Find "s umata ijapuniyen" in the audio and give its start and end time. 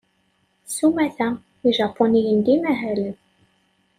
0.75-2.39